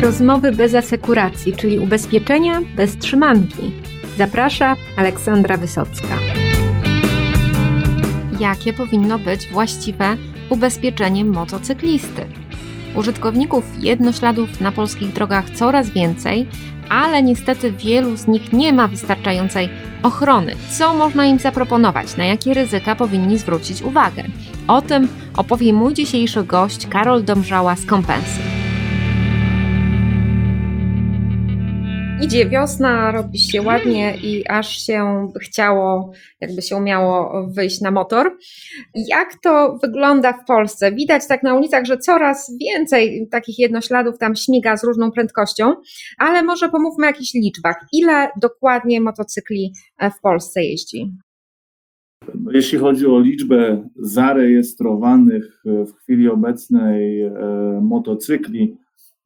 Rozmowy 0.00 0.52
bez 0.52 0.74
asekuracji, 0.74 1.52
czyli 1.56 1.78
ubezpieczenia 1.78 2.60
bez 2.76 2.96
trzymanki. 2.96 3.72
Zaprasza 4.18 4.76
Aleksandra 4.96 5.56
Wysocka. 5.56 6.18
Jakie 8.40 8.72
powinno 8.72 9.18
być 9.18 9.48
właściwe 9.48 10.16
ubezpieczenie 10.50 11.24
motocyklisty? 11.24 12.26
Użytkowników 12.94 13.64
jednośladów 13.78 14.60
na 14.60 14.72
polskich 14.72 15.12
drogach 15.12 15.50
coraz 15.50 15.90
więcej, 15.90 16.46
ale 16.88 17.22
niestety 17.22 17.72
wielu 17.72 18.16
z 18.16 18.26
nich 18.26 18.52
nie 18.52 18.72
ma 18.72 18.88
wystarczającej 18.88 19.68
ochrony. 20.02 20.54
Co 20.70 20.94
można 20.94 21.26
im 21.26 21.38
zaproponować? 21.38 22.16
Na 22.16 22.24
jakie 22.24 22.54
ryzyka 22.54 22.96
powinni 22.96 23.38
zwrócić 23.38 23.82
uwagę? 23.82 24.24
O 24.68 24.82
tym 24.82 25.08
opowie 25.36 25.72
mój 25.72 25.94
dzisiejszy 25.94 26.44
gość 26.44 26.86
Karol 26.86 27.24
Domżała 27.24 27.76
z 27.76 27.86
Kompensy. 27.86 28.59
Idzie 32.22 32.48
wiosna, 32.48 33.12
robi 33.12 33.38
się 33.38 33.62
ładnie 33.62 34.16
i 34.22 34.48
aż 34.48 34.86
się 34.86 35.28
chciało, 35.42 36.12
jakby 36.40 36.62
się 36.62 36.76
umiało 36.76 37.46
wyjść 37.48 37.80
na 37.80 37.90
motor. 37.90 38.36
Jak 38.94 39.28
to 39.42 39.78
wygląda 39.82 40.32
w 40.32 40.44
Polsce? 40.44 40.92
Widać 40.92 41.22
tak 41.28 41.42
na 41.42 41.54
ulicach, 41.54 41.84
że 41.84 41.98
coraz 41.98 42.52
więcej 42.60 43.28
takich 43.30 43.58
jednośladów 43.58 44.18
tam 44.18 44.36
śmiga 44.36 44.76
z 44.76 44.84
różną 44.84 45.10
prędkością, 45.10 45.74
ale 46.18 46.42
może 46.42 46.68
pomówmy 46.68 47.06
o 47.06 47.10
jakichś 47.10 47.34
liczbach. 47.34 47.86
Ile 47.92 48.28
dokładnie 48.40 49.00
motocykli 49.00 49.72
w 50.18 50.20
Polsce 50.20 50.64
jeździ? 50.64 51.12
No, 52.34 52.50
jeśli 52.52 52.78
chodzi 52.78 53.06
o 53.06 53.20
liczbę 53.20 53.88
zarejestrowanych 53.96 55.62
w 55.64 55.92
chwili 56.02 56.28
obecnej 56.28 57.22
e, 57.22 57.32
motocykli, 57.82 58.76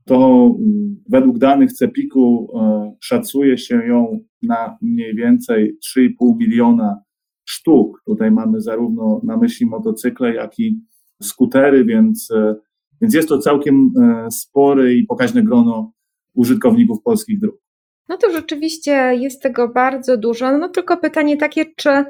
to 0.05 0.47
mm, 0.59 1.03
według 1.09 1.39
danych 1.39 1.73
CEPIK-u 1.73 2.49
e, 2.59 2.93
szacuje 3.01 3.59
się 3.59 3.87
ją 3.87 4.19
na 4.43 4.79
mniej 4.83 5.15
więcej 5.15 5.79
3,5 5.99 6.37
miliona 6.37 7.03
sztuk. 7.49 8.03
Tutaj 8.07 8.31
mamy 8.31 8.61
zarówno 8.61 9.21
na 9.25 9.37
myśli 9.37 9.67
motocykle, 9.67 10.35
jak 10.35 10.59
i 10.59 10.81
skutery, 11.23 11.85
więc, 11.85 12.29
e, 12.31 12.55
więc 13.01 13.15
jest 13.15 13.29
to 13.29 13.39
całkiem 13.39 13.93
spory 14.31 14.95
i 14.95 15.07
pokaźne 15.07 15.43
grono 15.43 15.93
użytkowników 16.35 17.03
polskich 17.03 17.41
dróg. 17.41 17.65
No 18.09 18.17
to 18.17 18.31
rzeczywiście 18.31 18.93
jest 19.15 19.43
tego 19.43 19.69
bardzo 19.69 20.17
dużo. 20.17 20.59
No 20.59 20.69
tylko 20.69 20.97
pytanie 20.97 21.37
takie, 21.37 21.65
czy 21.77 22.05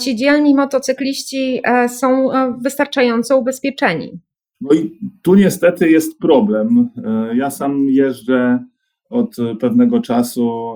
ci 0.00 0.16
dzielni 0.16 0.54
motocykliści 0.54 1.60
e, 1.64 1.88
są 1.88 2.32
e, 2.32 2.58
wystarczająco 2.62 3.38
ubezpieczeni? 3.38 4.20
No 4.60 4.74
i 4.74 4.98
tu 5.22 5.34
niestety 5.34 5.90
jest 5.90 6.18
problem. 6.18 6.90
E, 7.04 7.36
ja 7.36 7.50
sam 7.50 7.88
jeżdżę 7.88 8.64
od 9.10 9.36
pewnego 9.60 10.00
czasu 10.00 10.74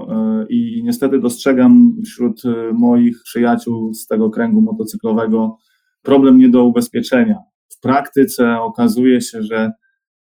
i 0.49 0.83
niestety 0.85 1.21
dostrzegam 1.21 1.97
wśród 2.05 2.43
moich 2.73 3.23
przyjaciół 3.25 3.95
z 3.95 4.07
tego 4.07 4.31
kręgu 4.31 4.61
motocyklowego 4.61 5.57
problem 6.03 6.39
nie 6.39 6.49
do 6.49 6.65
ubezpieczenia. 6.65 7.39
W 7.69 7.81
praktyce 7.81 8.61
okazuje 8.61 9.21
się, 9.21 9.43
że 9.43 9.73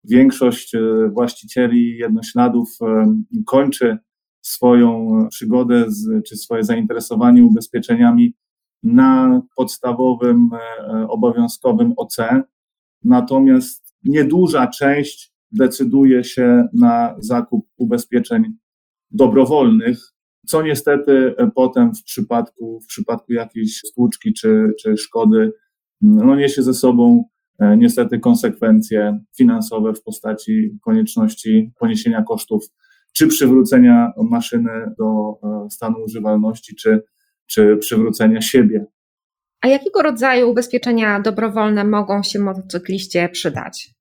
większość 0.04 0.76
właścicieli 1.14 1.98
jednośladów 1.98 2.70
kończy 3.46 3.98
swoją 4.42 5.10
przygodę 5.30 5.86
z, 5.88 6.26
czy 6.28 6.38
swoje 6.38 6.64
zainteresowanie 6.64 7.44
ubezpieczeniami 7.44 8.34
na 8.84 9.42
podstawowym, 9.56 10.50
e, 10.54 11.08
obowiązkowym 11.08 11.94
OC. 11.98 12.18
Natomiast 13.04 13.96
nieduża 14.04 14.68
część 14.68 15.34
decyduje 15.52 16.24
się 16.24 16.68
na 16.74 17.16
zakup 17.20 17.68
ubezpieczeń 17.78 18.44
dobrowolnych, 19.12 20.00
co 20.48 20.62
niestety 20.62 21.36
e, 21.38 21.52
potem 21.56 21.96
w 21.96 22.04
przypadku, 22.04 22.80
w 22.82 22.88
przypadku 22.88 23.34
jakiejś 23.34 23.78
stłuczki 23.78 24.34
czy, 24.34 24.74
czy 24.82 24.98
szkody 24.98 25.52
no 26.02 26.36
niesie 26.36 26.64
ze 26.64 26.74
sobą 26.74 27.24
e, 27.60 27.78
niestety 27.78 28.20
konsekwencje 28.20 29.20
finansowe 29.38 29.94
w 29.94 30.04
postaci 30.04 30.78
konieczności 30.82 31.72
poniesienia 31.80 32.24
kosztów 32.24 32.66
czy 33.14 33.28
przywrócenia 33.28 34.12
maszyny 34.30 34.94
do 34.98 35.40
e, 35.44 35.70
stanu 35.70 35.96
używalności, 36.06 36.76
czy, 36.76 37.02
czy 37.48 37.78
przywrócenia 37.78 38.42
siebie. 38.42 38.86
A 39.62 39.68
jakiego 39.68 40.02
rodzaju 40.02 40.50
ubezpieczenia 40.50 41.20
dobrowolne 41.20 41.84
mogą 41.84 42.24
się 42.24 42.40
motocykliście 42.40 43.30
przydać? 43.30 43.94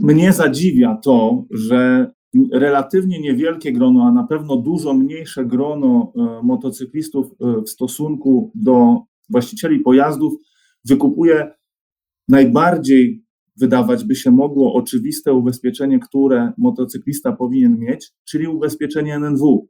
Mnie 0.00 0.32
zadziwia 0.32 0.96
to, 1.02 1.44
że 1.50 2.10
relatywnie 2.52 3.20
niewielkie 3.20 3.72
grono, 3.72 4.04
a 4.04 4.12
na 4.12 4.24
pewno 4.24 4.56
dużo 4.56 4.94
mniejsze 4.94 5.44
grono 5.44 6.12
e, 6.16 6.42
motocyklistów 6.42 7.26
e, 7.26 7.62
w 7.62 7.68
stosunku 7.68 8.50
do 8.54 8.98
właścicieli 9.30 9.80
pojazdów 9.80 10.32
wykupuje 10.84 11.50
najbardziej 12.28 13.24
wydawać 13.56 14.04
by 14.04 14.14
się 14.16 14.30
mogło 14.30 14.74
oczywiste 14.74 15.32
ubezpieczenie, 15.32 15.98
które 15.98 16.52
motocyklista 16.58 17.32
powinien 17.32 17.78
mieć, 17.78 18.12
czyli 18.24 18.46
ubezpieczenie 18.46 19.14
NNW. 19.14 19.68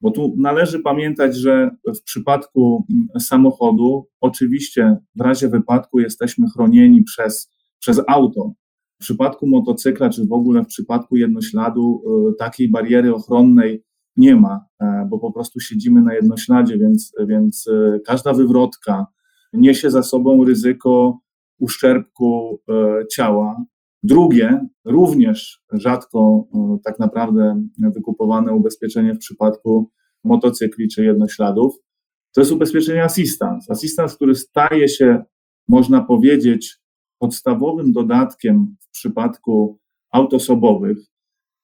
Bo 0.00 0.10
tu 0.10 0.34
należy 0.38 0.78
pamiętać, 0.78 1.36
że 1.36 1.70
w 1.96 2.02
przypadku 2.02 2.86
mm, 2.90 3.20
samochodu, 3.20 4.06
oczywiście 4.20 4.96
w 5.16 5.20
razie 5.20 5.48
wypadku 5.48 6.00
jesteśmy 6.00 6.46
chronieni 6.54 7.02
przez, 7.02 7.50
przez 7.78 8.00
auto. 8.08 8.52
W 9.00 9.02
przypadku 9.02 9.46
motocykla, 9.46 10.10
czy 10.10 10.26
w 10.26 10.32
ogóle 10.32 10.62
w 10.62 10.66
przypadku 10.66 11.16
jednośladu, 11.16 12.02
y, 12.30 12.34
takiej 12.38 12.70
bariery 12.70 13.14
ochronnej 13.14 13.84
nie 14.16 14.36
ma, 14.36 14.64
e, 14.80 15.06
bo 15.10 15.18
po 15.18 15.32
prostu 15.32 15.60
siedzimy 15.60 16.02
na 16.02 16.14
jednośladzie, 16.14 16.78
więc, 16.78 17.12
więc 17.26 17.66
y, 17.66 18.00
każda 18.06 18.32
wywrotka 18.32 19.06
niesie 19.52 19.90
za 19.90 20.02
sobą 20.02 20.44
ryzyko 20.44 21.18
uszczerbku 21.58 22.60
e, 22.68 23.06
ciała. 23.06 23.64
Drugie, 24.02 24.66
również 24.84 25.62
rzadko 25.72 26.48
e, 26.54 26.78
tak 26.84 26.98
naprawdę 26.98 27.62
wykupowane 27.94 28.52
ubezpieczenie 28.52 29.14
w 29.14 29.18
przypadku 29.18 29.90
motocykli 30.24 30.88
czy 30.88 31.04
jednośladów, 31.04 31.74
to 32.34 32.40
jest 32.40 32.52
ubezpieczenie 32.52 33.04
assistance. 33.04 33.72
Assistance, 33.72 34.16
który 34.16 34.34
staje 34.34 34.88
się, 34.88 35.24
można 35.68 36.04
powiedzieć, 36.04 36.78
podstawowym 37.18 37.92
dodatkiem 37.92 38.76
w 38.80 38.90
przypadku 38.90 39.80
aut 40.12 40.34
osobowych. 40.34 40.98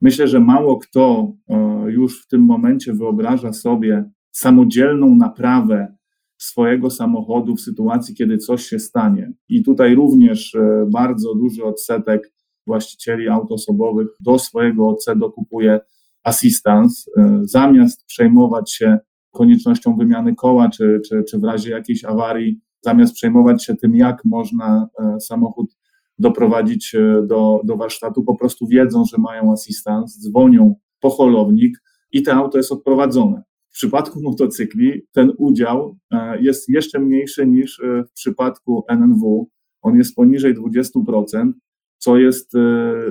Myślę, 0.01 0.29
że 0.29 0.41
mało 0.41 0.79
kto 0.79 1.33
e, 1.49 1.57
już 1.89 2.25
w 2.25 2.29
tym 2.29 2.41
momencie 2.41 2.93
wyobraża 2.95 3.53
sobie 3.53 4.11
samodzielną 4.33 5.15
naprawę 5.15 5.96
swojego 6.39 6.91
samochodu 6.91 7.57
w 7.57 7.61
sytuacji, 7.61 8.15
kiedy 8.15 8.39
coś 8.39 8.65
się 8.65 8.79
stanie. 8.79 9.33
I 9.49 9.63
tutaj 9.63 9.95
również 9.95 10.55
e, 10.55 10.87
bardzo 10.91 11.35
duży 11.35 11.65
odsetek 11.65 12.33
właścicieli 12.67 13.29
aut 13.29 13.53
osobowych 13.53 14.09
do 14.21 14.39
swojego 14.39 14.89
OC 14.89 15.07
dokupuje 15.17 15.81
assistance, 16.25 17.11
e, 17.17 17.41
zamiast 17.43 18.05
przejmować 18.05 18.73
się 18.73 18.99
koniecznością 19.31 19.97
wymiany 19.97 20.35
koła, 20.35 20.69
czy, 20.69 21.01
czy, 21.09 21.25
czy 21.31 21.39
w 21.39 21.45
razie 21.45 21.71
jakiejś 21.71 22.05
awarii, 22.05 22.61
zamiast 22.83 23.15
przejmować 23.15 23.65
się 23.65 23.75
tym, 23.75 23.97
jak 23.97 24.25
można 24.25 24.89
e, 24.99 25.21
samochód 25.21 25.77
doprowadzić 26.19 26.97
do, 27.27 27.61
do 27.65 27.77
warsztatu, 27.77 28.23
po 28.23 28.37
prostu 28.37 28.67
wiedzą, 28.67 29.05
że 29.05 29.19
mają 29.19 29.53
assistance, 29.53 30.21
dzwonią 30.21 30.75
po 31.01 31.11
holownik 31.11 31.83
i 32.13 32.23
to 32.23 32.33
auto 32.33 32.59
jest 32.59 32.73
odprowadzone. 32.73 33.43
W 33.77 33.79
przypadku 33.79 34.23
motocykli 34.23 35.03
ten 35.13 35.33
udział 35.39 35.97
e, 36.11 36.43
jest 36.43 36.69
jeszcze 36.69 36.99
mniejszy 36.99 37.47
niż 37.47 37.81
e, 37.81 38.05
w 38.05 38.13
przypadku 38.13 38.85
NNW. 38.89 39.51
On 39.83 39.97
jest 39.97 40.15
poniżej 40.15 40.55
20%, 40.55 41.53
co 41.99 42.17
jest 42.17 42.55
e, 42.55 42.59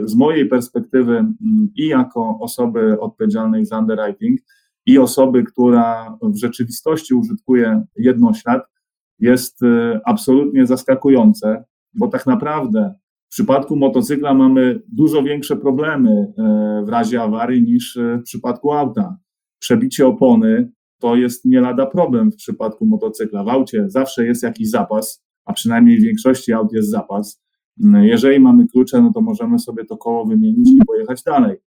z 0.04 0.16
mojej 0.16 0.50
perspektywy 0.50 1.26
i 1.76 1.88
jako 1.88 2.40
osoby 2.42 3.00
odpowiedzialnej 3.00 3.66
za 3.66 3.80
underwriting, 3.80 4.40
i 4.86 5.00
osoby, 5.00 5.44
która 5.44 6.18
w 6.22 6.38
rzeczywistości 6.38 7.14
użytkuje 7.14 7.84
jednoślad, 7.96 8.64
jest 9.20 9.60
absolutnie 10.06 10.68
zaskakujące, 10.68 11.64
bo 11.94 12.08
tak 12.08 12.26
naprawdę 12.26 12.94
w 13.28 13.30
przypadku 13.30 13.76
motocykla 13.76 14.34
mamy 14.34 14.82
dużo 14.88 15.24
większe 15.24 15.56
problemy 15.56 16.34
w 16.86 16.90
razie 16.90 17.22
awarii 17.22 17.64
niż 17.64 18.00
w 18.20 18.24
przypadku 18.24 18.72
auta 18.72 19.18
przebicie 19.66 20.08
opony 20.08 20.72
to 21.00 21.16
jest 21.16 21.46
nie 21.46 21.62
lada 21.62 21.86
problem 21.86 22.32
w 22.32 22.36
przypadku 22.36 22.86
motocykla. 22.86 23.44
W 23.44 23.50
aucie 23.50 23.86
zawsze 23.88 24.26
jest 24.26 24.44
jakiś 24.44 24.70
zapas, 24.70 25.26
a 25.46 25.54
przynajmniej 25.54 25.98
w 25.98 26.04
większości 26.04 26.54
aut 26.54 26.74
jest 26.74 26.90
zapas. 26.90 27.44
Jeżeli 28.02 28.40
mamy 28.40 28.68
klucze, 28.68 29.02
no 29.02 29.12
to 29.14 29.22
możemy 29.22 29.60
sobie 29.60 29.86
to 29.86 29.98
koło 29.98 30.26
wymienić 30.26 30.72
i 30.72 30.86
pojechać 30.88 31.24
dalej. 31.24 31.58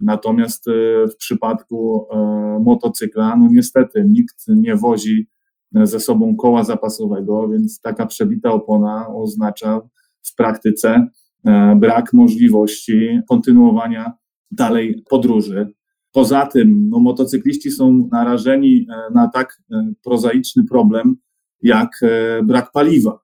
Natomiast 0.00 0.68
e, 0.68 0.72
w 1.06 1.16
przypadku 1.16 2.06
e, 2.10 2.16
motocykla, 2.64 3.36
no 3.36 3.48
niestety 3.50 4.04
nikt 4.08 4.44
nie 4.48 4.76
wozi 4.76 5.28
ze 5.72 6.00
sobą 6.00 6.36
koła 6.36 6.64
zapasowego, 6.64 7.48
więc 7.48 7.80
taka 7.80 8.06
przebita 8.06 8.52
opona 8.52 9.06
oznacza 9.08 9.80
w 10.22 10.34
praktyce 10.34 11.06
e, 11.46 11.76
brak 11.76 12.12
możliwości 12.12 13.20
kontynuowania 13.28 14.12
dalej 14.50 15.02
podróży. 15.10 15.72
Poza 16.12 16.46
tym 16.46 16.88
no, 16.88 16.98
motocykliści 16.98 17.70
są 17.70 18.08
narażeni 18.12 18.86
na 19.14 19.28
tak 19.28 19.62
prozaiczny 20.04 20.64
problem 20.64 21.16
jak 21.62 22.00
brak 22.44 22.72
paliwa. 22.72 23.20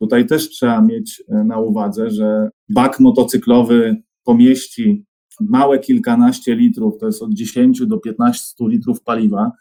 Tutaj 0.00 0.26
też 0.26 0.48
trzeba 0.48 0.80
mieć 0.80 1.24
na 1.28 1.58
uwadze, 1.58 2.10
że 2.10 2.50
bak 2.68 3.00
motocyklowy 3.00 4.02
pomieści 4.24 5.04
małe 5.40 5.78
kilkanaście 5.78 6.54
litrów, 6.54 6.98
to 6.98 7.06
jest 7.06 7.22
od 7.22 7.34
10 7.34 7.86
do 7.86 7.98
15 7.98 8.54
litrów 8.68 9.02
paliwa, 9.02 9.52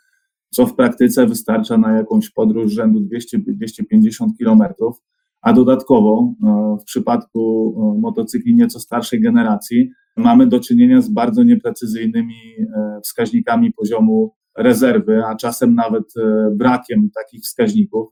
co 0.50 0.66
w 0.66 0.76
praktyce 0.76 1.28
wystarcza 1.28 1.78
na 1.78 1.98
jakąś 1.98 2.30
podróż 2.30 2.72
rzędu 2.72 3.00
200-250 3.00 4.28
kilometrów, 4.38 5.02
a 5.42 5.54
dodatkowo 5.54 6.34
e, 6.44 6.78
w 6.82 6.84
przypadku 6.84 7.74
e, 7.78 8.02
motocykli 8.02 8.56
nieco 8.56 8.80
starszej 8.80 9.22
generacji 9.22 9.92
mamy 10.18 10.48
do 10.48 10.60
czynienia 10.60 11.02
z 11.02 11.10
bardzo 11.10 11.44
nieprecyzyjnymi 11.44 12.36
e, 12.60 13.00
wskaźnikami 13.04 13.74
poziomu 13.74 14.36
rezerwy, 14.58 15.26
a 15.26 15.36
czasem 15.36 15.76
nawet 15.76 16.04
brakiem 16.52 17.10
takich 17.16 17.42
wskaźników. 17.44 18.10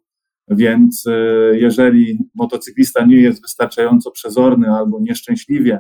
Więc 0.48 1.06
jeżeli 1.54 2.18
motocyklista 2.36 3.06
nie 3.06 3.16
jest 3.16 3.42
wystarczająco 3.42 4.12
przezorny 4.12 4.70
albo 4.70 5.00
nieszczęśliwie 5.02 5.80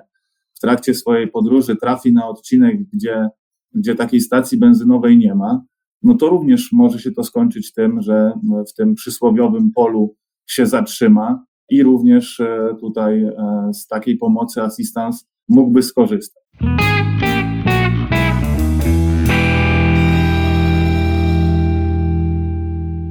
w 0.54 0.60
trakcie 0.60 0.94
swojej 0.94 1.27
podróży 1.27 1.75
trafi 1.75 2.13
na 2.13 2.27
odcinek, 2.27 2.77
gdzie, 2.94 3.30
gdzie 3.74 3.95
takiej 3.95 4.22
stacji 4.22 4.57
benzynowej 4.57 5.18
nie 5.18 5.36
ma, 5.36 5.63
no 6.04 6.13
to 6.13 6.30
również 6.30 6.69
może 6.72 7.00
się 7.00 7.12
to 7.12 7.24
skończyć 7.24 7.74
tym, 7.74 8.01
że 8.01 8.31
w 8.69 8.74
tym 8.74 8.95
przysłowiowym 8.95 9.72
polu 9.72 10.15
się 10.48 10.65
zatrzyma 10.65 11.45
i 11.69 11.83
również 11.83 12.39
e, 12.39 12.75
tutaj 12.80 13.24
e, 13.24 13.33
z 13.74 13.88
takiej 13.88 14.18
pomocy 14.18 14.62
asystans 14.62 15.28
mógłby 15.50 15.84
skorzystać. 15.84 16.44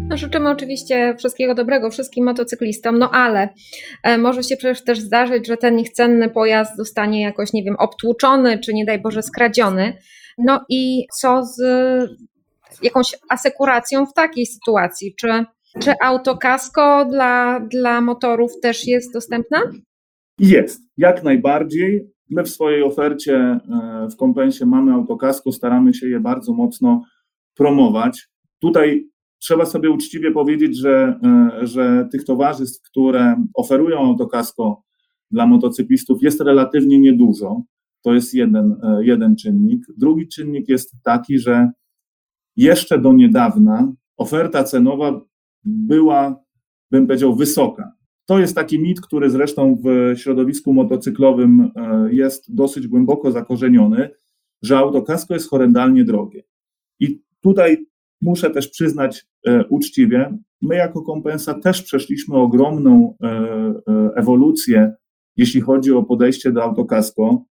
No, 0.08 0.17
życzymy 0.17 0.50
oczywiście 0.50 1.14
wszystkiego 1.19 1.55
dobrego 1.55 1.90
wszystkim 1.90 2.25
motocyklistom, 2.25 2.99
no 2.99 3.11
ale 3.11 3.49
e, 4.02 4.19
może 4.19 4.43
się 4.43 4.56
przecież 4.56 4.85
też 4.85 5.00
zdarzyć, 5.00 5.46
że 5.46 5.56
ten 5.56 5.79
ich 5.79 5.90
cenny 5.90 6.31
pojazd 6.31 6.76
zostanie 6.76 7.23
jakoś, 7.23 7.52
nie 7.52 7.64
wiem, 7.64 7.76
obtłuczony, 7.79 8.58
czy 8.58 8.75
nie 8.75 8.85
daj 8.85 9.02
Boże 9.02 9.23
skradziony. 9.23 9.99
No 10.38 10.61
i 10.69 11.06
co 11.20 11.43
z 11.44 11.61
jakąś 12.82 13.14
asekuracją 13.29 14.06
w 14.06 14.14
takiej 14.14 14.46
sytuacji? 14.46 15.14
Czy, 15.20 15.44
czy 15.82 15.93
autokasko 16.02 17.05
dla, 17.05 17.61
dla 17.61 18.00
motorów 18.00 18.52
też 18.62 18.87
jest 18.87 19.12
dostępna? 19.12 19.62
Jest, 20.38 20.81
jak 20.96 21.23
najbardziej. 21.23 22.17
My 22.30 22.44
w 22.44 22.48
swojej 22.48 22.82
ofercie 22.82 23.36
e, 23.36 23.60
w 24.10 24.16
kompensie 24.16 24.66
mamy 24.66 24.92
autokasko, 24.92 25.52
staramy 25.52 25.94
się 25.94 26.08
je 26.08 26.20
bardzo 26.20 26.52
mocno 26.52 27.02
promować. 27.54 28.28
Tutaj 28.58 29.08
trzeba 29.38 29.66
sobie 29.66 29.90
uczciwie 29.90 30.32
powiedzieć, 30.32 30.76
że, 30.76 31.20
e, 31.25 31.66
że 31.66 32.08
tych 32.12 32.25
towarzystw, 32.25 32.90
które 32.90 33.44
oferują 33.54 33.98
autokasko 33.98 34.82
dla 35.30 35.46
motocyklistów 35.46 36.22
jest 36.22 36.40
relatywnie 36.40 37.00
niedużo. 37.00 37.62
To 38.02 38.14
jest 38.14 38.34
jeden, 38.34 38.76
e, 38.82 39.04
jeden 39.04 39.36
czynnik. 39.36 39.86
Drugi 39.96 40.28
czynnik 40.28 40.69
jest 40.69 40.94
taki, 41.02 41.38
że 41.38 41.70
jeszcze 42.56 42.98
do 42.98 43.12
niedawna 43.12 43.92
oferta 44.16 44.64
cenowa 44.64 45.20
była, 45.64 46.44
bym 46.90 47.06
powiedział, 47.06 47.36
wysoka. 47.36 47.97
To 48.28 48.38
jest 48.38 48.54
taki 48.54 48.78
mit, 48.78 49.00
który 49.00 49.30
zresztą 49.30 49.76
w 49.84 50.19
środowisku 50.19 50.72
motocyklowym 50.72 51.70
e, 51.76 52.08
jest 52.14 52.54
dosyć 52.54 52.86
głęboko 52.86 53.32
zakorzeniony, 53.32 54.10
że 54.62 54.78
autokasko 54.78 55.34
jest 55.34 55.50
horrendalnie 55.50 56.04
drogie. 56.04 56.42
I 57.00 57.22
tutaj 57.40 57.86
muszę 58.20 58.50
też 58.50 58.69
przyznać 58.69 59.26
e, 59.46 59.66
uczciwie, 59.66 60.38
my 60.62 60.75
jako 60.75 61.02
kompensa 61.02 61.54
też 61.54 61.82
przeszliśmy 61.82 62.36
ogromną 62.36 63.16
e, 63.22 63.75
ewolucję, 64.16 64.92
jeśli 65.36 65.60
chodzi 65.60 65.92
o 65.92 66.02
podejście 66.02 66.52
do 66.52 66.62
autokasko. 66.62 67.44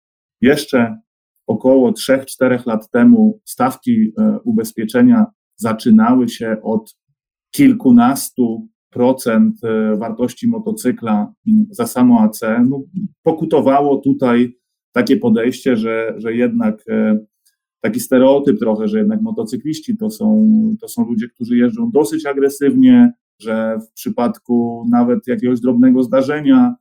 Jeszcze 0.41 0.99
około 1.47 1.93
3-4 1.93 2.67
lat 2.67 2.91
temu 2.91 3.41
stawki 3.45 4.13
ubezpieczenia 4.45 5.27
zaczynały 5.57 6.29
się 6.29 6.57
od 6.63 6.97
kilkunastu 7.51 8.69
wartości 9.99 10.49
motocykla 10.49 11.33
za 11.71 11.87
samo 11.87 12.21
AC. 12.21 12.41
No, 12.69 12.83
pokutowało 13.23 13.97
tutaj 13.97 14.57
takie 14.93 15.17
podejście, 15.17 15.77
że, 15.77 16.15
że 16.17 16.35
jednak 16.35 16.83
e, 16.89 17.19
taki 17.81 18.01
stereotyp 18.01 18.59
trochę, 18.59 18.89
że 18.89 18.99
jednak 18.99 19.21
motocykliści 19.21 19.97
to 19.97 20.11
są, 20.11 20.49
to 20.81 20.89
są 20.89 21.07
ludzie, 21.07 21.29
którzy 21.29 21.57
jeżdżą 21.57 21.91
dosyć 21.91 22.27
agresywnie, 22.27 23.13
że 23.41 23.79
w 23.89 23.93
przypadku 23.93 24.85
nawet 24.91 25.27
jakiegoś 25.27 25.61
drobnego 25.61 26.03
zdarzenia 26.03 26.75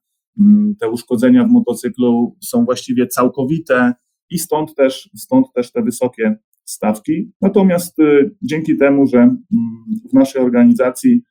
te 0.80 0.90
uszkodzenia 0.90 1.44
w 1.44 1.52
motocyklu 1.52 2.36
są 2.42 2.66
właściwie 2.66 3.08
całkowite, 3.08 3.94
i 4.34 4.40
stąd 4.40 4.76
też, 4.76 5.10
stąd 5.16 5.54
też 5.54 5.72
te 5.72 5.82
wysokie 5.82 6.36
stawki. 6.66 7.32
Natomiast 7.42 8.00
y, 8.00 8.36
dzięki 8.42 8.78
temu, 8.78 9.08
że 9.08 9.18
mm, 9.18 9.38
w 10.10 10.14
naszej 10.14 10.42
organizacji 10.42 11.24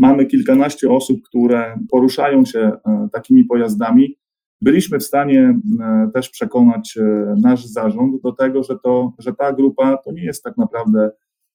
mamy 0.00 0.26
kilkanaście 0.26 0.90
osób, 0.90 1.22
które 1.22 1.78
poruszają 1.90 2.44
się 2.44 2.58
e, 2.58 3.08
takimi 3.12 3.44
pojazdami, 3.44 4.16
byliśmy 4.62 4.98
w 4.98 5.02
stanie 5.02 5.60
e, 5.80 6.10
też 6.14 6.30
przekonać 6.30 6.96
e, 6.96 7.34
nasz 7.40 7.64
zarząd 7.66 8.22
do 8.22 8.32
tego, 8.32 8.62
że, 8.62 8.78
to, 8.84 9.12
że 9.18 9.32
ta 9.32 9.52
grupa 9.52 9.96
to 9.96 10.12
nie 10.12 10.24
jest 10.24 10.44
tak 10.44 10.56
naprawdę 10.56 11.10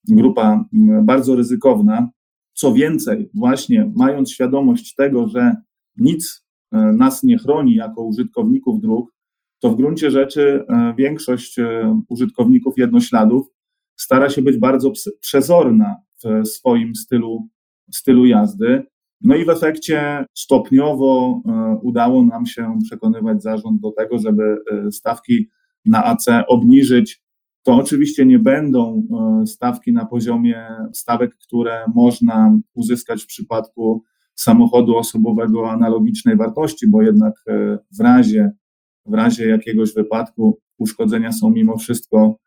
grupa 0.10 0.66
bardzo 1.04 1.36
ryzykowna. 1.36 2.10
Co 2.54 2.74
więcej, 2.74 3.30
właśnie 3.34 3.92
mając 3.96 4.32
świadomość 4.32 4.96
tego, 4.96 5.28
że 5.28 5.56
nic 5.98 6.46
nas 6.72 7.24
nie 7.24 7.38
chroni 7.38 7.76
jako 7.76 8.04
użytkowników 8.04 8.82
dróg, 8.82 9.14
to 9.60 9.70
w 9.70 9.76
gruncie 9.76 10.12
rzeczy 10.12 10.66
większość 10.98 11.60
użytkowników 12.10 12.78
jednośladów 12.78 13.48
stara 13.96 14.30
się 14.30 14.42
być 14.42 14.58
bardzo 14.58 14.92
przezorna 15.20 15.96
w 16.24 16.48
swoim 16.48 16.96
stylu, 16.96 17.50
stylu 17.92 18.26
jazdy. 18.26 18.84
No 19.22 19.36
i 19.36 19.46
w 19.46 19.50
efekcie 19.50 20.26
stopniowo 20.34 21.42
e, 21.46 21.80
udało 21.82 22.26
nam 22.26 22.46
się 22.46 22.78
przekonywać 22.86 23.44
zarząd 23.44 23.82
do 23.82 23.92
tego, 23.92 24.18
żeby 24.18 24.58
stawki 24.92 25.50
na 25.86 26.04
AC 26.04 26.26
obniżyć. 26.48 27.22
To 27.64 27.76
oczywiście 27.76 28.26
nie 28.26 28.40
będą 28.40 29.08
stawki 29.46 29.94
na 29.94 30.06
poziomie 30.06 30.68
stawek, 30.94 31.36
które 31.36 31.86
można 31.96 32.60
uzyskać 32.74 33.24
w 33.24 33.28
przypadku 33.28 34.04
samochodu 34.36 34.98
osobowego 34.98 35.72
analogicznej 35.72 36.38
wartości, 36.38 36.90
bo 36.90 37.02
jednak 37.02 37.34
w 38.00 38.00
razie 38.00 38.52
w 39.06 39.14
razie 39.14 39.48
jakiegoś 39.48 39.94
wypadku 39.94 40.60
uszkodzenia 40.78 41.32
są 41.32 41.50
mimo 41.50 41.78
wszystko 41.78 42.38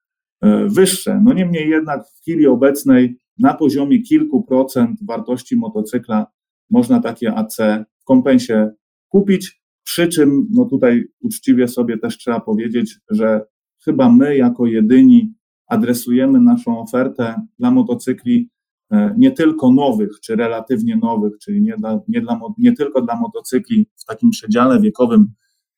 e, 0.42 0.68
wyższe. 0.68 1.20
No 1.24 1.32
niemniej 1.32 1.70
jednak 1.70 2.06
w 2.06 2.20
chwili 2.20 2.46
obecnej 2.46 3.18
na 3.38 3.54
poziomie 3.54 4.02
kilku 4.02 4.42
procent 4.42 4.98
wartości 5.02 5.56
motocykla 5.56 6.26
można 6.70 7.00
takie 7.00 7.34
AC 7.34 7.56
w 7.98 8.04
kompensie 8.04 8.70
kupić, 9.08 9.62
przy 9.84 10.08
czym 10.08 10.48
no 10.50 10.64
tutaj 10.64 11.04
uczciwie 11.20 11.68
sobie 11.68 11.98
też 11.98 12.18
trzeba 12.18 12.40
powiedzieć, 12.40 12.98
że 13.10 13.40
chyba 13.84 14.12
my 14.12 14.36
jako 14.36 14.66
jedyni 14.66 15.34
adresujemy 15.66 16.40
naszą 16.40 16.80
ofertę 16.80 17.34
dla 17.58 17.70
motocykli 17.70 18.50
e, 18.90 19.14
nie 19.18 19.30
tylko 19.30 19.72
nowych, 19.72 20.10
czy 20.22 20.36
relatywnie 20.36 20.96
nowych, 20.96 21.32
czyli 21.38 21.62
nie, 21.62 21.76
dla, 21.76 22.00
nie, 22.08 22.20
dla, 22.20 22.40
nie 22.58 22.72
tylko 22.72 23.02
dla 23.02 23.16
motocykli 23.20 23.86
w 23.96 24.04
takim 24.04 24.30
przedziale 24.30 24.80
wiekowym 24.80 25.32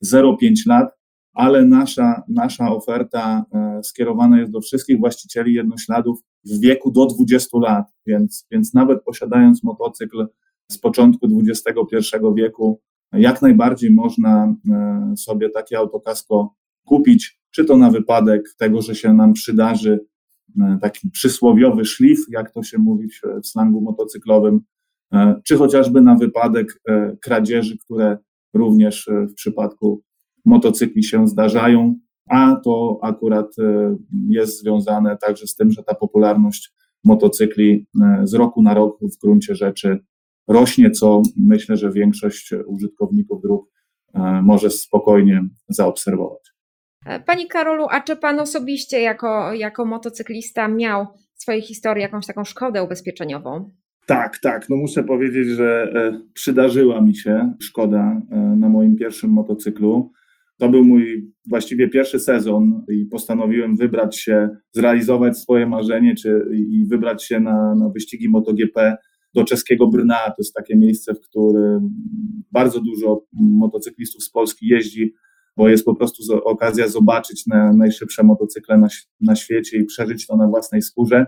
0,5 0.05 0.53
lat, 0.67 1.00
ale 1.35 1.65
nasza, 1.65 2.23
nasza 2.29 2.71
oferta 2.71 3.45
e, 3.53 3.81
skierowana 3.83 4.41
jest 4.41 4.53
do 4.53 4.61
wszystkich 4.61 4.99
właścicieli 4.99 5.55
jednośladów 5.55 6.21
w 6.45 6.61
wieku 6.61 6.91
do 6.91 7.07
20 7.07 7.59
lat, 7.59 7.87
więc, 8.07 8.47
więc 8.51 8.75
nawet 8.75 9.05
posiadając 9.05 9.65
motocykl 9.65 10.27
z 10.71 10.79
początku 10.79 11.27
XXI 11.49 11.97
wieku, 12.37 12.81
jak 13.13 13.43
najbardziej 13.43 13.91
można 13.93 14.55
e, 14.71 15.15
sobie 15.17 15.51
takie 15.51 15.79
autokasko 15.79 16.55
kupić, 16.85 17.41
czy 17.51 17.65
to 17.65 17.77
na 17.77 17.91
wypadek 17.91 18.43
tego, 18.59 18.83
że 18.83 18.95
się 18.95 19.13
nam 19.13 19.33
przydarzy 19.33 20.01
e, 20.61 20.79
taki 20.83 21.11
przysłowiowy 21.11 21.85
szlif, 21.85 22.19
jak 22.31 22.51
to 22.51 22.63
się 22.63 22.79
mówi 22.79 23.09
w 23.43 23.47
slangu 23.47 23.81
motocyklowym, 23.81 24.61
czy 25.45 25.57
chociażby 25.57 26.01
na 26.01 26.15
wypadek 26.15 26.83
kradzieży, 27.23 27.79
które 27.79 28.19
również 28.55 29.11
w 29.31 29.35
przypadku 29.35 30.03
motocykli 30.45 31.05
się 31.05 31.29
zdarzają, 31.29 31.95
a 32.31 32.57
to 32.65 32.99
akurat 33.03 33.59
e, 33.59 33.97
jest 34.29 34.61
związane 34.61 35.17
także 35.17 35.47
z 35.47 35.55
tym, 35.55 35.71
że 35.71 35.83
ta 35.83 35.95
popularność 35.95 36.75
motocykli 37.05 37.87
e, 38.03 38.21
z 38.27 38.35
roku 38.35 38.63
na 38.63 38.75
rok 38.75 38.99
w 39.03 39.21
gruncie 39.23 39.55
rzeczy 39.55 39.99
rośnie, 40.49 40.91
co 40.91 41.23
myślę, 41.37 41.77
że 41.77 41.91
większość 41.91 42.55
użytkowników 42.67 43.43
dróg 43.43 43.71
może 44.43 44.71
spokojnie 44.71 45.49
zaobserwować. 45.69 46.53
Panie 47.27 47.47
Karolu, 47.47 47.87
a 47.91 48.01
czy 48.01 48.17
Pan 48.17 48.41
osobiście 48.41 49.01
jako, 49.01 49.53
jako 49.55 49.85
motocyklista 49.85 50.69
miał 50.69 51.07
w 51.35 51.43
swojej 51.43 51.63
historii 51.63 52.03
jakąś 52.03 52.27
taką 52.27 52.45
szkodę 52.45 52.83
ubezpieczeniową? 52.83 53.71
Tak, 54.07 54.39
tak. 54.39 54.69
No 54.69 54.77
muszę 54.77 55.05
powiedzieć, 55.05 55.49
że 55.49 55.93
e, 55.95 56.21
przydarzyła 56.35 57.01
mi 57.01 57.17
się 57.17 57.53
szkoda 57.61 58.21
e, 58.31 58.37
na 58.37 58.69
moim 58.69 58.97
pierwszym 58.97 59.31
motocyklu. 59.31 60.13
To 60.61 60.69
był 60.69 60.85
mój 60.85 61.33
właściwie 61.49 61.89
pierwszy 61.89 62.19
sezon 62.19 62.85
i 62.89 63.07
postanowiłem 63.07 63.77
wybrać 63.77 64.19
się, 64.19 64.49
zrealizować 64.73 65.39
swoje 65.39 65.67
marzenie 65.67 66.15
czy, 66.15 66.45
i 66.55 66.87
wybrać 66.87 67.25
się 67.25 67.41
na, 67.41 67.75
na 67.75 67.89
wyścigi 67.89 68.29
MotoGP 68.29 68.97
do 69.35 69.45
czeskiego 69.45 69.89
Brna. 69.89 70.15
To 70.15 70.35
jest 70.39 70.55
takie 70.55 70.77
miejsce, 70.77 71.15
w 71.15 71.21
którym 71.21 71.91
bardzo 72.53 72.81
dużo 72.81 73.25
motocyklistów 73.33 74.23
z 74.23 74.31
Polski 74.31 74.67
jeździ, 74.67 75.15
bo 75.57 75.69
jest 75.69 75.85
po 75.85 75.95
prostu 75.95 76.35
okazja 76.45 76.89
zobaczyć 76.89 77.47
na 77.47 77.73
najszybsze 77.73 78.23
motocykle 78.23 78.79
na, 78.79 78.89
na 79.21 79.37
świecie 79.37 79.79
i 79.79 79.85
przeżyć 79.85 80.27
to 80.27 80.37
na 80.37 80.49
własnej 80.49 80.83
skórze. 80.83 81.27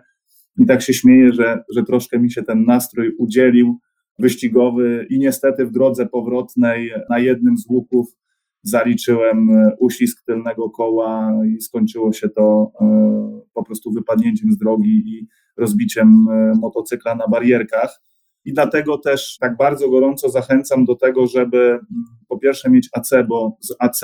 I 0.59 0.67
tak 0.67 0.83
się 0.83 0.95
śmieję, 0.95 1.33
że, 1.33 1.63
że 1.75 1.83
troszkę 1.83 2.19
mi 2.19 2.31
się 2.31 2.43
ten 2.43 2.65
nastrój 2.65 3.15
udzielił 3.19 3.79
wyścigowy 4.19 5.07
i 5.11 5.19
niestety 5.19 5.67
w 5.67 5.73
drodze 5.73 6.07
powrotnej 6.07 6.91
na 7.11 7.19
jednym 7.19 7.57
z 7.59 7.67
łuków 7.69 8.22
zaliczyłem 8.63 9.49
uścisk 9.79 10.25
tylnego 10.27 10.71
koła 10.71 11.33
i 11.57 11.61
skończyło 11.61 12.13
się 12.13 12.29
to 12.29 12.73
e, 12.81 13.41
po 13.55 13.65
prostu 13.65 13.93
wypadnięciem 13.93 14.53
z 14.53 14.59
drogi 14.59 15.03
i 15.07 15.29
rozbiciem 15.57 16.29
e, 16.31 16.53
motocykla 16.61 17.15
na 17.15 17.29
barierkach. 17.29 18.01
I 18.45 18.53
dlatego 18.53 18.99
też 18.99 19.37
tak 19.41 19.57
bardzo 19.57 19.91
gorąco 19.91 20.29
zachęcam 20.29 20.85
do 20.85 20.95
tego, 20.95 21.27
żeby 21.27 21.59
mm, 21.59 21.83
po 22.29 22.39
pierwsze 22.39 22.71
mieć 22.71 22.89
AC, 22.93 23.11
bo 23.29 23.57
z 23.61 23.75
AC 23.79 24.01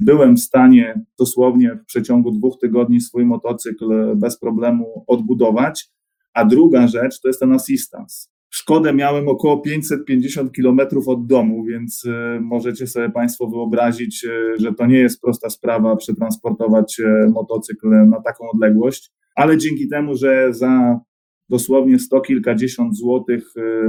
byłem 0.00 0.36
w 0.36 0.40
stanie 0.40 1.00
dosłownie 1.18 1.74
w 1.74 1.84
przeciągu 1.84 2.30
dwóch 2.30 2.58
tygodni 2.60 3.00
swój 3.00 3.26
motocykl 3.26 4.16
bez 4.16 4.38
problemu 4.38 5.04
odbudować. 5.06 5.90
A 6.34 6.44
druga 6.44 6.88
rzecz 6.88 7.20
to 7.20 7.28
jest 7.28 7.40
ten 7.40 7.52
assistance. 7.52 8.28
Szkodę 8.58 8.94
miałem 8.94 9.28
około 9.28 9.60
550 9.60 10.52
kilometrów 10.52 11.08
od 11.08 11.26
domu, 11.26 11.64
więc 11.64 12.04
e, 12.06 12.40
możecie 12.40 12.86
sobie 12.86 13.10
Państwo 13.10 13.46
wyobrazić, 13.46 14.24
e, 14.24 14.58
że 14.58 14.74
to 14.74 14.86
nie 14.86 14.98
jest 14.98 15.20
prosta 15.20 15.50
sprawa 15.50 15.96
przetransportować 15.96 17.00
e, 17.00 17.28
motocykl 17.34 17.88
na 17.88 18.20
taką 18.20 18.50
odległość, 18.54 19.12
ale 19.34 19.58
dzięki 19.58 19.88
temu, 19.88 20.14
że 20.14 20.54
za 20.54 21.00
dosłownie 21.48 21.98
sto 21.98 22.20
kilkadziesiąt 22.20 22.96
złotych 22.96 23.44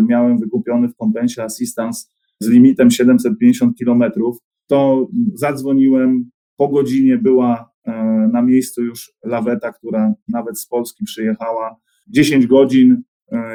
miałem 0.07 0.39
wykupiony 0.39 0.89
w 0.89 0.95
kompensie 0.95 1.43
assistance 1.43 2.05
z 2.39 2.50
limitem 2.50 2.91
750 2.91 3.77
kilometrów, 3.77 4.38
to 4.67 5.07
zadzwoniłem, 5.33 6.29
po 6.57 6.67
godzinie 6.67 7.17
była 7.17 7.71
na 8.33 8.41
miejscu 8.41 8.83
już 8.83 9.13
laweta, 9.25 9.71
która 9.74 10.13
nawet 10.27 10.59
z 10.59 10.67
Polski 10.67 11.03
przyjechała. 11.03 11.75
10 12.07 12.47
godzin 12.47 13.03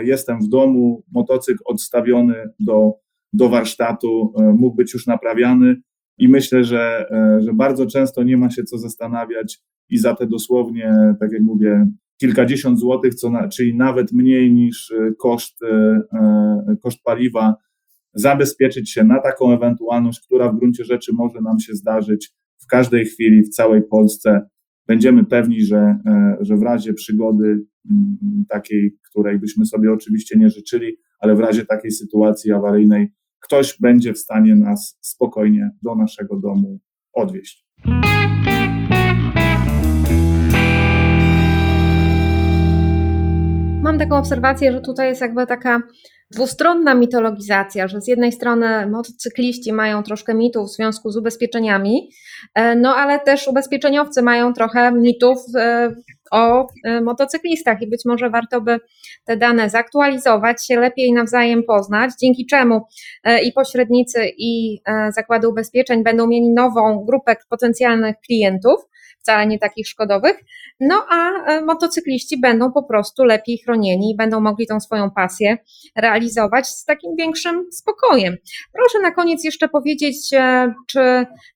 jestem 0.02 0.40
w 0.40 0.48
domu, 0.48 1.02
motocykl 1.12 1.62
odstawiony 1.64 2.34
do, 2.60 2.92
do 3.32 3.48
warsztatu, 3.48 4.32
e, 4.38 4.42
mógł 4.42 4.76
być 4.76 4.94
już 4.94 5.06
naprawiany 5.06 5.76
i 6.18 6.28
myślę, 6.28 6.64
że, 6.64 7.06
że 7.38 7.52
bardzo 7.52 7.86
często 7.86 8.22
nie 8.22 8.36
ma 8.36 8.50
się 8.50 8.62
co 8.62 8.78
zastanawiać 8.78 9.60
i 9.90 9.98
za 9.98 10.14
te 10.14 10.26
dosłownie, 10.26 10.94
tak 11.20 11.32
jak 11.32 11.42
mówię, 11.42 11.86
kilkadziesiąt 12.20 12.78
złotych, 12.78 13.14
co 13.14 13.30
na, 13.30 13.48
czyli 13.48 13.76
nawet 13.76 14.12
mniej 14.12 14.52
niż 14.52 14.92
koszt, 15.18 15.60
koszt 16.82 17.02
paliwa, 17.02 17.54
zabezpieczyć 18.14 18.90
się 18.90 19.04
na 19.04 19.20
taką 19.20 19.52
ewentualność, 19.52 20.20
która 20.20 20.52
w 20.52 20.58
gruncie 20.58 20.84
rzeczy 20.84 21.12
może 21.12 21.40
nam 21.40 21.60
się 21.60 21.74
zdarzyć 21.74 22.32
w 22.58 22.66
każdej 22.66 23.04
chwili 23.04 23.42
w 23.42 23.48
całej 23.48 23.82
Polsce. 23.82 24.40
Będziemy 24.86 25.24
pewni, 25.24 25.62
że, 25.64 25.98
e, 26.06 26.36
że 26.40 26.56
w 26.56 26.62
razie 26.62 26.94
przygody 26.94 27.64
mm, 27.90 28.44
takiej, 28.48 28.98
której 29.10 29.38
byśmy 29.38 29.66
sobie 29.66 29.92
oczywiście 29.92 30.38
nie 30.38 30.50
życzyli, 30.50 30.96
ale 31.20 31.34
w 31.34 31.40
razie 31.40 31.66
takiej 31.66 31.90
sytuacji 31.90 32.52
awaryjnej, 32.52 33.12
ktoś 33.40 33.78
będzie 33.80 34.12
w 34.12 34.18
stanie 34.18 34.54
nas 34.54 34.98
spokojnie 35.00 35.70
do 35.82 35.94
naszego 35.94 36.40
domu 36.40 36.80
odwieźć. 37.12 37.66
Mam 43.82 43.98
taką 43.98 44.16
obserwację, 44.16 44.72
że 44.72 44.80
tutaj 44.80 45.08
jest 45.08 45.20
jakby 45.20 45.46
taka 45.46 45.82
dwustronna 46.30 46.94
mitologizacja, 46.94 47.88
że 47.88 48.00
z 48.00 48.08
jednej 48.08 48.32
strony 48.32 48.86
motocykliści 48.90 49.72
mają 49.72 50.02
troszkę 50.02 50.34
mitów 50.34 50.68
w 50.68 50.76
związku 50.76 51.10
z 51.10 51.16
ubezpieczeniami, 51.16 52.10
e, 52.54 52.76
no 52.76 52.96
ale 52.96 53.20
też 53.20 53.48
ubezpieczeniowcy 53.48 54.22
mają 54.22 54.52
trochę 54.52 54.92
mitów 54.92 55.38
e, 55.58 55.94
o 56.32 56.66
e, 56.84 57.00
motocyklistach 57.00 57.82
i 57.82 57.90
być 57.90 58.02
może 58.04 58.30
warto 58.30 58.60
by 58.60 58.78
te 59.24 59.36
dane 59.36 59.70
zaktualizować, 59.70 60.66
się 60.66 60.80
lepiej 60.80 61.12
nawzajem 61.12 61.62
poznać, 61.62 62.10
dzięki 62.20 62.46
czemu 62.46 62.80
i 63.44 63.52
pośrednicy, 63.52 64.26
i 64.38 64.80
zakłady 65.14 65.48
ubezpieczeń 65.48 66.02
będą 66.02 66.26
mieli 66.26 66.50
nową 66.50 67.04
grupę 67.04 67.36
potencjalnych 67.50 68.16
klientów, 68.26 68.80
wcale 69.22 69.46
nie 69.46 69.58
takich 69.58 69.88
szkodowych. 69.88 70.36
No 70.80 71.06
a 71.10 71.44
e, 71.44 71.64
motocykliści 71.64 72.40
będą 72.40 72.72
po 72.72 72.82
prostu 72.82 73.24
lepiej 73.24 73.58
chronieni 73.58 74.10
i 74.10 74.16
będą 74.16 74.40
mogli 74.40 74.66
tą 74.66 74.80
swoją 74.80 75.10
pasję 75.10 75.58
realizować 75.96 76.66
z 76.66 76.84
takim 76.84 77.16
większym 77.18 77.66
spokojem. 77.72 78.36
Proszę 78.72 78.98
na 79.02 79.10
koniec 79.10 79.44
jeszcze 79.44 79.68
powiedzieć, 79.68 80.16
e, 80.32 80.74
czy 80.86 81.00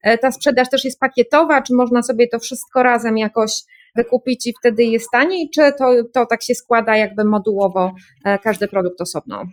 e, 0.03 0.19
ta 0.19 0.33
sprzedaż 0.33 0.71
też 0.71 0.85
jest 0.85 1.01
pakietowa, 1.01 1.63
czy 1.63 1.75
można 1.75 2.03
sobie 2.03 2.29
to 2.29 2.39
wszystko 2.39 2.83
razem 2.83 3.19
jakoś 3.19 3.51
wykupić 3.97 4.47
i 4.47 4.55
wtedy 4.61 4.85
jest 4.85 5.11
taniej, 5.13 5.51
czy 5.55 5.61
to, 5.79 5.91
to 6.15 6.27
tak 6.27 6.43
się 6.43 6.55
składa 6.55 6.97
jakby 6.97 7.25
modułowo 7.25 7.93
każdy 8.43 8.69
produkt 8.69 9.01
osobno? 9.01 9.45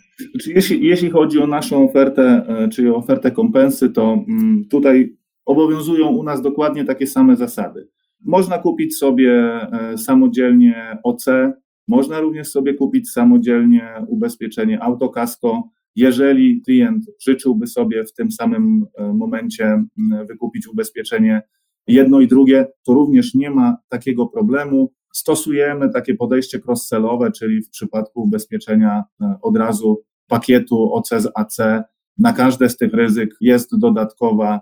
Jeśli, 0.46 0.88
jeśli 0.88 1.10
chodzi 1.10 1.40
o 1.40 1.48
naszą 1.48 1.90
ofertę, 1.90 2.46
czyli 2.72 2.90
ofertę 2.90 3.32
kompensy, 3.32 3.90
to 3.90 4.14
mm, 4.14 4.66
tutaj 4.72 5.18
obowiązują 5.46 6.08
u 6.08 6.24
nas 6.24 6.42
dokładnie 6.42 6.86
takie 6.86 7.08
same 7.08 7.36
zasady. 7.36 7.88
Można 8.24 8.58
kupić 8.58 8.98
sobie 8.98 9.32
e, 9.32 9.98
samodzielnie 9.98 10.98
OC, 11.04 11.26
można 11.88 12.20
również 12.20 12.48
sobie 12.48 12.74
kupić 12.74 13.12
samodzielnie 13.12 13.94
ubezpieczenie 14.08 14.84
autokasko. 14.84 15.70
Jeżeli 15.96 16.62
klient 16.62 17.06
życzyłby 17.26 17.68
sobie 17.68 18.06
w 18.06 18.14
tym 18.14 18.32
samym 18.32 18.86
e, 18.98 19.14
momencie 19.14 19.84
wykupić 20.30 20.68
ubezpieczenie 20.68 21.42
jedno 21.88 22.20
i 22.20 22.28
drugie, 22.28 22.68
to 22.86 22.94
również 22.94 23.34
nie 23.34 23.50
ma 23.50 23.78
takiego 23.90 24.28
problemu. 24.28 24.94
Stosujemy 25.14 25.90
takie 25.90 26.16
podejście 26.16 26.60
cross-sellowe, 26.60 27.32
czyli 27.32 27.62
w 27.62 27.70
przypadku 27.70 28.22
ubezpieczenia 28.22 29.04
e, 29.22 29.36
od 29.42 29.58
razu 29.58 30.04
pakietu 30.28 30.94
OC 30.94 31.10
z 31.10 31.32
AC 31.36 31.58
na 32.18 32.34
każde 32.34 32.70
z 32.70 32.78
tych 32.78 32.94
ryzyk 32.94 33.36
jest 33.42 33.80
dodatkowa 33.80 34.62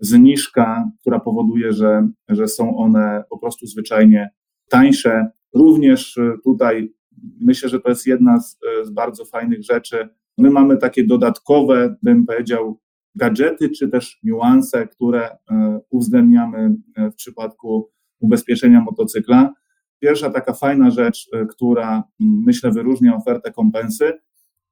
zniżka, 0.00 0.90
która 1.00 1.20
powoduje, 1.20 1.72
że, 1.72 2.08
że 2.28 2.48
są 2.48 2.76
one 2.76 3.24
po 3.30 3.38
prostu 3.38 3.66
zwyczajnie 3.66 4.30
tańsze. 4.68 5.30
Również 5.54 6.18
e, 6.18 6.32
tutaj 6.44 6.94
myślę, 7.40 7.68
że 7.68 7.80
to 7.80 7.88
jest 7.88 8.06
jedna 8.06 8.40
z, 8.40 8.58
e, 8.80 8.84
z 8.84 8.90
bardzo 8.90 9.24
fajnych 9.24 9.62
rzeczy. 9.62 10.08
My 10.38 10.50
mamy 10.50 10.76
takie 10.76 11.06
dodatkowe, 11.06 11.96
bym 12.02 12.26
powiedział, 12.26 12.80
gadżety 13.14 13.70
czy 13.70 13.88
też 13.88 14.18
niuanse, 14.22 14.86
które 14.86 15.28
e, 15.30 15.80
uwzględniamy 15.90 16.74
w 16.96 17.14
przypadku 17.14 17.90
ubezpieczenia 18.20 18.80
motocykla. 18.80 19.54
Pierwsza 20.00 20.30
taka 20.30 20.52
fajna 20.52 20.90
rzecz, 20.90 21.30
która 21.50 22.04
myślę 22.20 22.70
wyróżnia 22.70 23.16
ofertę 23.16 23.52
kompensy, 23.52 24.12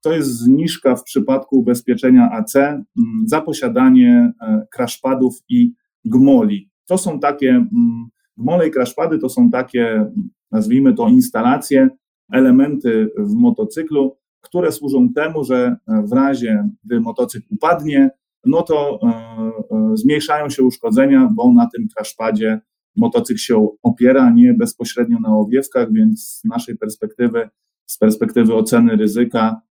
to 0.03 0.13
jest 0.13 0.31
zniżka 0.31 0.97
w 0.97 1.03
przypadku 1.03 1.59
ubezpieczenia 1.59 2.31
AC 2.33 2.57
mm, 2.57 2.83
za 3.27 3.41
posiadanie 3.41 4.33
e, 4.43 4.67
crashpadów 4.71 5.35
i 5.49 5.73
gmoli. 6.05 6.71
To 6.87 6.99
są 6.99 7.21
takie, 7.21 7.49
mm, 7.51 8.09
gmole 8.37 8.69
i 8.69 8.71
crashpady 8.71 9.19
to 9.19 9.29
są 9.29 9.51
takie, 9.51 10.11
nazwijmy 10.53 10.95
to 10.95 11.09
instalacje, 11.09 11.89
elementy 12.33 13.11
w 13.19 13.35
motocyklu, 13.35 14.17
które 14.41 14.73
służą 14.73 15.13
temu, 15.13 15.45
że 15.45 15.77
e, 15.89 16.03
w 16.03 16.13
razie, 16.13 16.69
gdy 16.85 17.01
motocykl 17.01 17.47
upadnie, 17.51 18.11
no 18.45 18.63
to 18.63 19.01
e, 19.03 19.97
zmniejszają 19.97 20.51
się 20.51 20.63
uszkodzenia, 20.63 21.29
bo 21.35 21.53
na 21.53 21.67
tym 21.67 21.89
crashpadzie 21.97 22.61
motocykl 22.97 23.41
się 23.41 23.69
opiera 23.83 24.31
nie 24.31 24.55
bezpośrednio 24.55 25.19
na 25.21 25.37
owiewkach, 25.37 25.93
więc 25.93 26.25
z 26.25 26.45
naszej 26.45 26.77
perspektywy, 26.77 27.49
z 27.87 27.99
perspektywy 27.99 28.55
oceny 28.55 28.97
ryzyka, 28.97 29.61
Mm, 29.61 29.68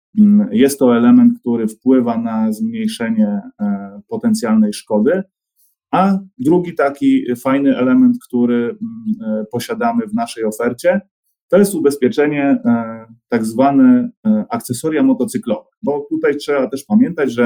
jest 0.50 0.78
to 0.78 0.96
element, 0.96 1.38
który 1.40 1.68
wpływa 1.68 2.18
na 2.18 2.52
zmniejszenie 2.52 3.40
e, 3.61 4.00
potencjalnej 4.08 4.73
szkody. 4.73 5.23
A 5.90 6.18
drugi 6.38 6.75
taki 6.75 7.35
fajny 7.37 7.76
element, 7.76 8.16
który 8.28 8.56
mm, 8.64 8.78
e, 9.40 9.44
posiadamy 9.52 10.06
w 10.06 10.14
naszej 10.14 10.44
ofercie, 10.44 11.00
to 11.49 11.58
jest 11.58 11.75
ubezpieczenie 11.75 12.44
e, 12.44 13.04
tak 13.28 13.44
zwane 13.44 14.11
akcesoria 14.50 15.02
motocyklowe, 15.02 15.68
bo 15.82 16.06
tutaj 16.11 16.37
trzeba 16.37 16.68
też 16.68 16.85
pamiętać, 16.85 17.32
że 17.32 17.42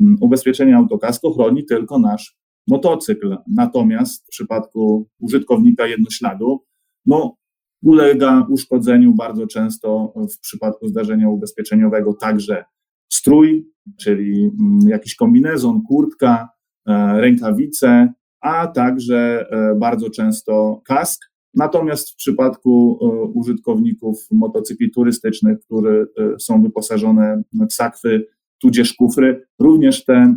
mm, 0.00 0.16
ubezpieczenie 0.20 0.76
autokasko 0.76 1.32
chroni 1.32 1.64
tylko 1.64 1.98
nasz 1.98 2.42
Motocykl 2.68 3.36
natomiast 3.56 4.26
w 4.26 4.28
przypadku 4.28 5.08
użytkownika 5.18 5.86
jednośladu, 5.86 6.64
no, 7.06 7.36
ulega 7.82 8.46
uszkodzeniu 8.50 9.14
bardzo 9.14 9.46
często 9.46 10.14
w 10.34 10.40
przypadku 10.40 10.88
zdarzenia 10.88 11.28
ubezpieczeniowego 11.28 12.14
także 12.14 12.64
strój, 13.12 13.66
czyli 14.00 14.50
mm, 14.60 14.88
jakiś 14.88 15.14
kombinezon, 15.14 15.82
kurtka, 15.88 16.48
e, 16.88 17.20
rękawice, 17.20 18.12
a 18.40 18.66
także 18.66 19.46
e, 19.50 19.74
bardzo 19.74 20.10
często 20.10 20.82
kask. 20.86 21.22
Natomiast 21.54 22.10
w 22.10 22.16
przypadku 22.16 22.98
e, 23.02 23.06
użytkowników 23.24 24.26
motocykli 24.30 24.90
turystycznych, 24.90 25.58
które 25.60 26.06
są 26.38 26.62
wyposażone 26.62 27.42
w 27.70 27.72
sakwy 27.72 28.26
tudzież 28.58 28.92
kufry, 28.92 29.46
również 29.60 30.04
te, 30.04 30.36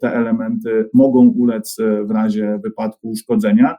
te 0.00 0.14
elementy 0.14 0.90
mogą 0.94 1.28
ulec 1.28 1.76
w 2.04 2.10
razie 2.10 2.60
wypadku 2.64 3.10
uszkodzenia, 3.10 3.76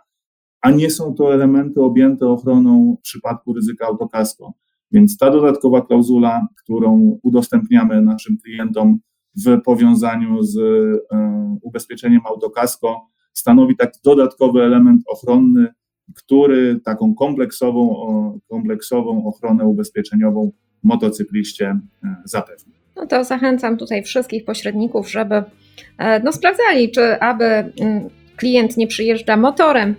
a 0.64 0.72
nie 0.72 0.90
są 0.90 1.14
to 1.14 1.34
elementy 1.34 1.82
objęte 1.82 2.28
ochroną 2.28 2.96
w 3.00 3.02
przypadku 3.02 3.54
ryzyka 3.54 3.86
autokasko. 3.86 4.54
Więc 4.92 5.18
ta 5.18 5.32
dodatkowa 5.32 5.82
klauzula, 5.82 6.48
którą 6.64 7.20
udostępniamy 7.24 8.02
naszym 8.02 8.38
klientom 8.46 9.00
w 9.46 9.62
powiązaniu 9.62 10.44
z 10.44 10.58
e, 10.58 11.58
ubezpieczeniem 11.62 12.22
autokasko, 12.26 13.08
stanowi 13.34 13.76
taki 13.76 14.00
dodatkowy 14.04 14.64
element 14.64 15.02
ochronny, 15.08 15.68
który 16.16 16.80
taką 16.86 17.16
kompleksową, 17.16 17.96
kompleksową 18.50 19.26
ochronę 19.26 19.66
ubezpieczeniową 19.66 20.52
motocykliście 20.84 21.80
e, 22.04 22.16
zapewni. 22.26 22.74
No 22.96 23.08
to 23.08 23.24
zachęcam 23.24 23.78
tutaj 23.78 24.04
wszystkich 24.04 24.46
pośredników, 24.46 25.12
żeby 25.12 25.44
e, 25.98 26.20
no, 26.24 26.32
sprawdzali, 26.32 26.92
czy 26.92 27.20
aby 27.20 27.46
mm, 27.46 28.10
klient 28.44 28.78
nie 28.78 28.88
przyjeżdża 28.88 29.38
motorem 29.38 29.96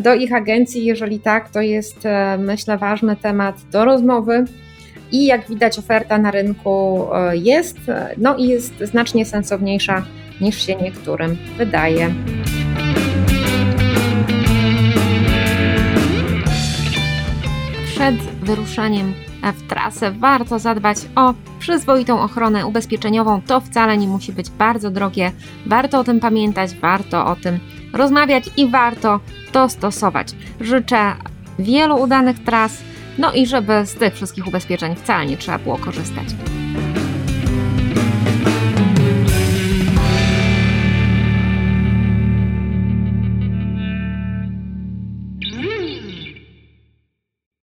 do 0.00 0.14
ich 0.14 0.32
agencji. 0.32 0.84
Jeżeli 0.84 1.20
tak, 1.20 1.50
to 1.50 1.60
jest 1.60 2.08
myślę 2.38 2.78
ważny 2.78 3.16
temat 3.16 3.56
do 3.72 3.84
rozmowy 3.84 4.44
i 5.12 5.26
jak 5.26 5.48
widać 5.48 5.78
oferta 5.78 6.18
na 6.18 6.30
rynku 6.30 7.06
e, 7.14 7.36
jest, 7.36 7.78
no 8.18 8.36
i 8.36 8.48
jest 8.48 8.74
znacznie 8.80 9.24
sensowniejsza 9.24 10.04
niż 10.40 10.66
się 10.66 10.76
niektórym 10.76 11.36
wydaje. 11.58 12.14
Przed 17.86 18.16
wyruszeniem 18.16 19.14
w 19.54 19.68
trasę 19.68 20.10
warto 20.10 20.58
zadbać 20.58 20.98
o 21.16 21.34
przyzwoitą 21.58 22.20
ochronę 22.20 22.66
ubezpieczeniową. 22.66 23.42
To 23.46 23.60
wcale 23.60 23.98
nie 23.98 24.08
musi 24.08 24.32
być 24.32 24.50
bardzo 24.50 24.90
drogie. 24.90 25.32
Warto 25.66 25.98
o 25.98 26.04
tym 26.04 26.20
pamiętać, 26.20 26.74
warto 26.74 27.26
o 27.26 27.36
tym 27.36 27.60
rozmawiać 27.92 28.44
i 28.56 28.68
warto 28.68 29.20
to 29.52 29.68
stosować. 29.68 30.28
Życzę 30.60 31.14
wielu 31.58 31.96
udanych 31.96 32.44
tras 32.44 32.78
no 33.18 33.32
i 33.32 33.46
żeby 33.46 33.86
z 33.86 33.94
tych 33.94 34.14
wszystkich 34.14 34.46
ubezpieczeń 34.46 34.96
wcale 34.96 35.26
nie 35.26 35.36
trzeba 35.36 35.58
było 35.58 35.78
korzystać. 35.78 36.26